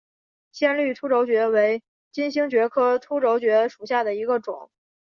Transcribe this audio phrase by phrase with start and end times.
[0.51, 4.71] 鲜绿凸轴蕨为金星蕨科凸轴蕨属下的一个种。